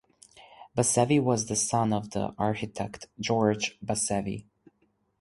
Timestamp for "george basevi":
3.19-4.47